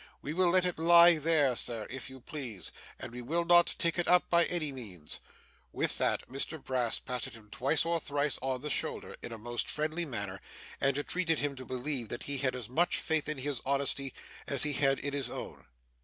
We 0.23 0.33
will 0.33 0.49
let 0.49 0.65
it 0.65 0.79
lie 0.79 1.17
there, 1.19 1.55
Sir, 1.55 1.85
if 1.91 2.09
you 2.09 2.21
please, 2.21 2.71
and 2.97 3.11
we 3.11 3.21
will 3.21 3.45
not 3.45 3.75
take 3.77 3.99
it 3.99 4.07
up 4.07 4.27
by 4.31 4.45
any 4.45 4.71
means.' 4.71 5.19
With 5.71 5.99
that, 5.99 6.27
Mr 6.27 6.57
Brass 6.63 6.97
patted 6.97 7.33
him 7.35 7.51
twice 7.51 7.85
or 7.85 7.99
thrice 7.99 8.39
on 8.41 8.61
the 8.61 8.71
shoulder, 8.71 9.15
in 9.21 9.31
a 9.31 9.37
most 9.37 9.69
friendly 9.69 10.07
manner, 10.07 10.41
and 10.79 10.97
entreated 10.97 11.37
him 11.37 11.55
to 11.55 11.65
believe 11.67 12.09
that 12.09 12.23
he 12.23 12.39
had 12.39 12.55
as 12.55 12.67
much 12.67 12.97
faith 12.97 13.29
in 13.29 13.37
his 13.37 13.61
honesty 13.63 14.11
as 14.47 14.63
he 14.63 14.73
had 14.73 14.97
in 15.01 15.13
his 15.13 15.29
own. 15.29 15.67